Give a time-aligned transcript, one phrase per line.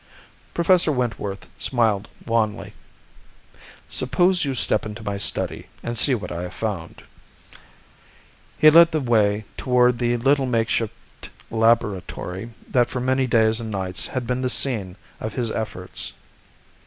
[0.55, 2.73] Professor Wentworth smiled wanly.
[3.87, 7.03] "Suppose you step into my study and see what I have found."
[8.57, 14.07] He led the way toward the little makeshift laboratory that for many days and nights
[14.07, 16.13] had been the scene of his efforts.